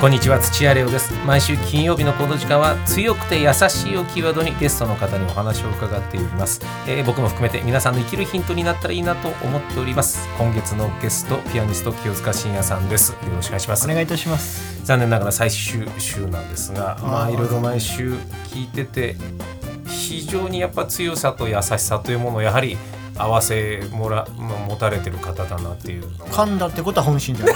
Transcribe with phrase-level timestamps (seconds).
[0.00, 1.12] こんにちは土屋レオです。
[1.26, 10.26] 毎週金曜日のこの時間は強くて優しいをキーワードにゲストの方にお話を伺っております、えー僕も含めて皆さんの生きるヒントになったらいいなと思っております。
[10.38, 13.12] 今月のゲストピアニスト清塚信也さんです。
[13.12, 13.84] よろしくお願いします。
[13.84, 14.82] お願いいたします。
[14.86, 18.14] 残念ながら最終週なんですがまあいろいろ毎週
[18.54, 19.16] 聞いてて
[19.86, 22.78] 非常にやっぱ強さと優しさというものをやはり
[23.20, 26.06] 合わせもらまあ持たれてる方だなっていう。
[26.06, 27.54] 噛んだってことは本心じゃない。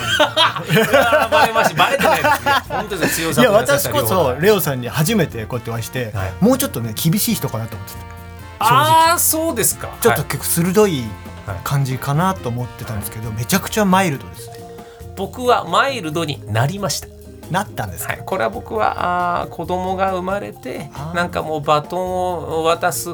[1.30, 6.32] バレましバレてないですね本当で強さいや私こそレオさんに初めてこうやってお会いして、はい。
[6.40, 8.00] もうちょっとね厳しい人かなと思ってた。
[8.66, 9.88] ああそうですか。
[9.88, 11.04] はいちょっと結構鋭い
[11.46, 14.56] はい感じかなと思ってたんですけど、めちゃくちゃマイルドですね。
[15.16, 17.08] 僕はマイルドになりました。
[17.50, 23.10] なったんですか、はい、これは僕はあー子供が生まれてなんかもうバトンを渡す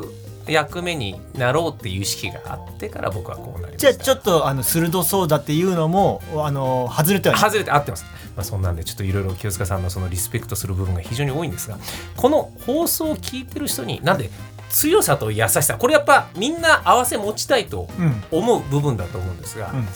[0.50, 3.92] 役目になろうっていう意識があってから僕はこうなりました。
[3.92, 7.44] じゃあちょっとあの鋭そうだっていうのもあの外れてはない。
[7.44, 8.04] 外れて合ってます、
[8.36, 11.78] まあ、そんなんでちょっといろいろ清塚さんのそのリスペクトする部分が非常に多いんですが
[12.16, 14.30] この放送を聞いてる人になんで
[14.70, 18.22] 強さと優しさこれやっぱみんな合わせ持ちたいとうん。
[18.30, 19.86] 思う部分だと思うんですが、うん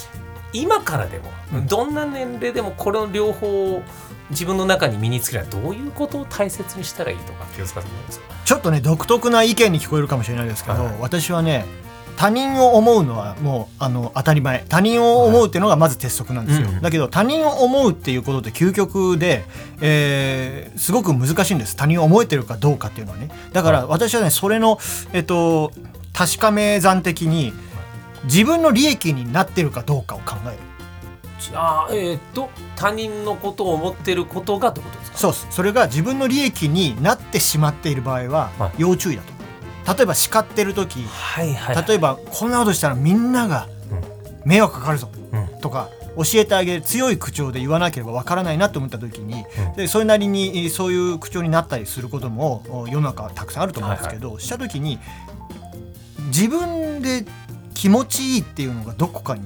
[0.55, 1.67] 今からでも、うん。
[1.67, 3.83] どんな年齢でもこの両方を
[4.31, 7.45] 自分の中に身につけるどういうことを大切にしたらいいとか
[8.45, 10.97] ちょっとね独特な意見に聞こえるかもしれないですけど、はい。
[11.01, 11.67] 私はね
[12.17, 14.65] 他人を思うのはもうあの当たり前。
[14.69, 19.45] 他人を思うっていうのがまず鉄則なんですよ、うんだけど他人を思うっていうことって究極で、
[19.81, 21.77] えーすごく難しいんです。
[21.77, 23.29] 他人を思えてるかどうかっていうのはね。
[23.53, 24.79] だから私はねそれの、
[25.13, 25.73] えっと、
[26.13, 27.53] 確かめ算的に
[28.25, 30.59] 自分の利益になってるかどうかを考える。
[31.53, 35.19] あーえーっと他人のことを思ってることがってことですか？
[35.19, 35.47] そうです。
[35.51, 38.73] それが自分の利益になってしまっている場合ははい。
[38.79, 39.95] 要注意だと。
[39.95, 41.85] 例えば叱ってる時はいはい。
[41.87, 43.69] 例えばこんなことしたらみんなが
[44.45, 45.11] 迷惑かかるぞ。
[45.33, 45.61] うん。
[45.61, 49.77] とか教えてあげる強い口調で言わなければわからないなと思った時に、うん。
[49.77, 54.99] でそれなりにえーそういう口調になったりすることもお世の中たくさんあると思うんですけど、した時に
[56.29, 57.27] 自分で
[57.75, 59.43] 気持ちいいっていうのがどこかに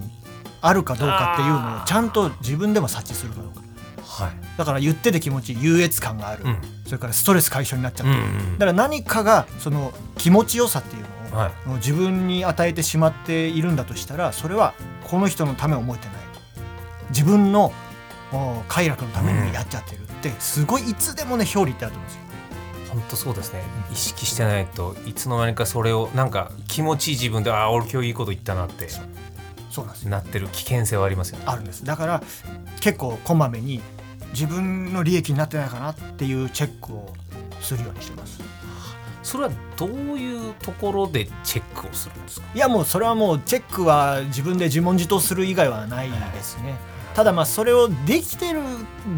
[0.61, 3.63] あるかどうかっていうのをちゃんと自分でも察知するかどうか。
[4.25, 4.33] はい。
[4.57, 6.59] だから言ってて気持ちいい優越感がある、うん。
[6.85, 11.69] それからストレス解消になっちゃってる、うんうんだから何かがその気持ちよさっていうのを、はい。
[11.69, 14.75] もう自分に与えてしまっているんだとしたらそれは
[15.05, 16.17] この人のためを思えてない。
[17.11, 17.73] 自分の
[18.33, 22.28] お快楽のためにやっちゃってるってすごいいつでもね表裏ってあると思うんですよ。
[22.91, 23.63] 本当そうですね。
[23.93, 28.89] 意識してないといつの間にかそれをなんか気持ちいい自分でああ俺今日いいこと言ったなって。
[29.71, 30.11] そうなんですよ。
[30.11, 31.45] なってる危険性はありますよね。
[31.47, 31.85] あるんです。
[31.85, 32.23] だから
[32.81, 33.81] 結構こまめに
[34.33, 37.13] 自分の利益になってないかなっていうチェックを
[37.61, 38.41] するようにしてます。
[39.23, 42.47] それはどういうところでチェックをするんですか？
[42.55, 46.77] いやもうそれはもうチェックは自分で自問自答する以外はないですね。
[47.19, 48.61] ただまあそれをできてる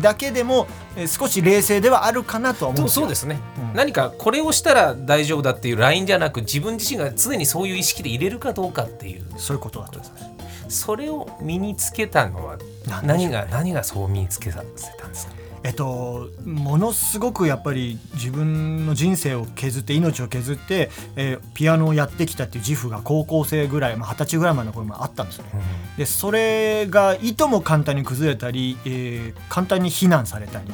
[0.01, 0.67] だけでも
[0.97, 3.03] えー少し冷静ではあるかなとは思うんですよ。
[3.03, 3.77] そうですね、うん。
[3.77, 9.25] 何かこれをしたら大丈夫だっていうラインじゃなく自分自身が常にそういう意識で入れるかどうかっていう。
[9.37, 10.81] そういうことだと思います。
[10.81, 12.57] それを身につけたのは
[13.05, 15.35] 何が何がそう身につけさせたんですか？
[15.63, 25.51] えっと、ものすごくやっぱり自分の人生を削って命を削って、えーピアノをやってきたっていう自負が高校生ぐらい、まあ、20歳ぐらいまでの頃もあったんですよね。
[25.99, 30.71] でそれがいとも簡単に崩れたり、えー簡単に非難されたりっ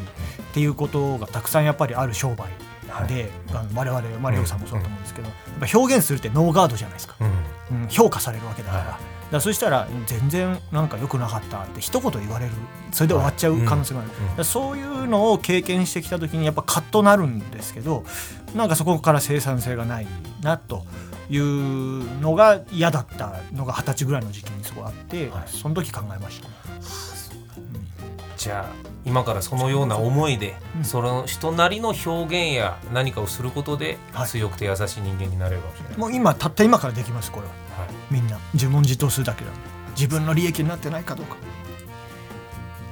[0.54, 2.48] ていうことがたくさんやっぱりある商売
[3.08, 7.16] で、あの我々マリオさんもそうだと思うんですけど、やっぱ表現するってノーガードじゃないですか。
[7.20, 12.52] うんうん、評価されるわけだから,、はいだそしたら全然なんか良くなかったって一言言われる。
[12.92, 14.38] それで終わっちゃう可能性もある、うん。
[14.38, 14.44] うん。
[14.44, 18.04] そういうのを経験してきた時にやっぱカッとなるんですけど
[18.54, 20.06] なんかそこから生産性がない
[20.42, 20.84] なと
[21.28, 25.44] いうのが嫌だったのが二十歳ぐらいの時期にすごいあって、はい。
[25.48, 26.48] その時考えました。
[26.48, 26.54] ね。
[28.46, 30.84] じゃあ今からそのような思いで、うん。
[30.84, 34.28] その人なりの表現や何かをすることではい。
[34.28, 37.52] 強くて優しい人間になれるかもしれない、もう今たった今からできますこれは。
[37.76, 37.88] はい。
[38.08, 38.38] みんな。
[38.54, 39.60] 自問自答するだけなんで
[39.96, 41.36] 自分の利益になってないかどうか。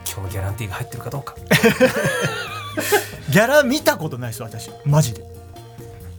[0.05, 1.37] 今日のギャランティーが入ってるかどうか。
[3.31, 4.73] ギャラ見たことないです私。
[4.85, 5.25] マジで。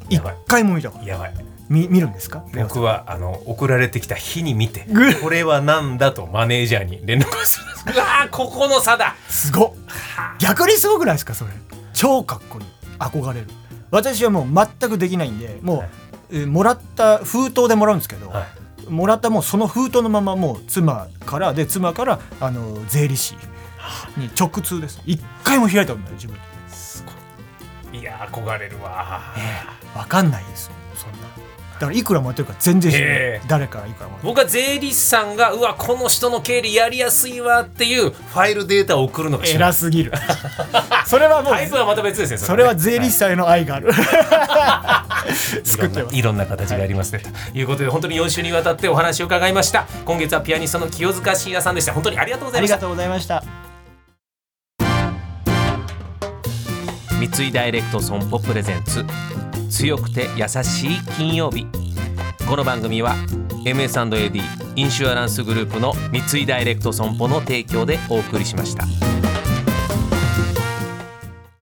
[0.10, 0.36] 一やばい。
[0.48, 1.34] 回も見たことやばい
[1.70, 2.44] み見るんですか？
[2.56, 7.66] 僕はあの送られてきた日に見てぐこれは何だとマネージャーに連絡をする
[7.96, 9.16] うわーここの差だ。
[9.30, 9.72] すごっ。
[10.40, 11.52] 逆にすごくないですかそれ？
[11.94, 12.66] 超かっこいい。
[13.00, 13.48] 憧れる。
[13.92, 15.90] 私はもう全くできないんでもう、はい。
[16.32, 18.90] えーもらった封筒でもらうんですけど、はい。
[18.90, 23.36] もらったもうその封筒のままもう妻からで妻からあの税理士
[24.18, 25.02] に直通です。
[25.06, 26.36] 一回も開いたことない自分。
[26.36, 26.40] い
[28.04, 30.74] や憧れるわ、え分かんないですよ。
[30.96, 31.36] そんな。
[31.76, 40.14] だからいくらもらってるか全然知らない、え誰からいくらもらってる僕は税理士さんがうわこの人の経理やりやすいわっていうファイルデータを送るのが偉すぎる。
[41.06, 42.38] それはもうタイプはまた別ですね。
[42.38, 43.92] それは税理士さんへの愛がある。
[45.64, 46.16] 作ってます。
[46.16, 49.86] いろんないろんな形がありますね、ということで本当に4週にわたってお話を伺いました。
[50.06, 51.94] 今月はピアニストの清塚信也さんでした。
[51.94, 52.76] 本当にありがとうございました。
[52.76, 53.65] ありがとうございました
[57.27, 59.04] 三井ダイレクト損保プレゼンツ
[59.69, 61.66] 強くて優しい金曜日
[62.48, 63.16] この番組は
[63.66, 64.42] MS&AD
[64.75, 68.86] インシュアランスグループの三井ダイレクト損保の提供でお送りしました。